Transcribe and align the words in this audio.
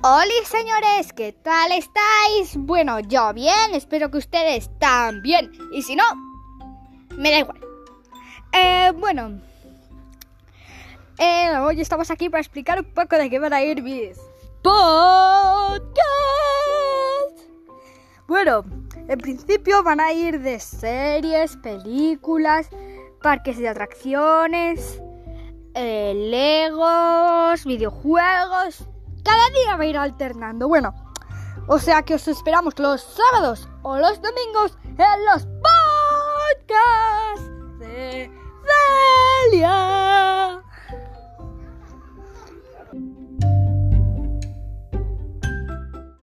Hola 0.00 0.30
señores, 0.44 1.12
¿qué 1.12 1.32
tal 1.32 1.72
estáis? 1.72 2.56
Bueno, 2.56 3.00
yo 3.00 3.34
bien, 3.34 3.74
espero 3.74 4.12
que 4.12 4.18
ustedes 4.18 4.70
también. 4.78 5.50
Y 5.72 5.82
si 5.82 5.96
no, 5.96 6.04
me 7.16 7.32
da 7.32 7.38
igual. 7.40 7.58
Eh, 8.52 8.92
bueno, 8.96 9.40
eh, 11.18 11.50
hoy 11.58 11.80
estamos 11.80 12.12
aquí 12.12 12.28
para 12.28 12.40
explicar 12.40 12.78
un 12.78 12.94
poco 12.94 13.16
de 13.16 13.28
qué 13.28 13.40
van 13.40 13.52
a 13.52 13.60
ir 13.60 13.82
mis 13.82 14.16
podcast. 14.62 15.90
Bueno, 18.28 18.64
en 19.08 19.18
principio 19.18 19.82
van 19.82 19.98
a 19.98 20.12
ir 20.12 20.38
de 20.38 20.60
series, 20.60 21.56
películas, 21.56 22.70
parques 23.20 23.58
de 23.58 23.68
atracciones, 23.68 25.02
eh, 25.74 26.12
legos, 26.14 27.64
videojuegos. 27.64 28.86
Cada 29.28 29.50
día 29.50 29.76
va 29.76 29.82
a 29.82 29.86
ir 29.86 29.98
alternando. 29.98 30.68
Bueno, 30.68 30.94
o 31.66 31.78
sea 31.78 32.02
que 32.02 32.14
os 32.14 32.26
esperamos 32.28 32.78
los 32.78 33.02
sábados 33.02 33.68
o 33.82 33.98
los 33.98 34.22
domingos 34.22 34.78
en 34.84 35.24
los 35.26 35.46
podcasts 36.56 37.50
de 37.78 38.30
Celia. 39.50 40.62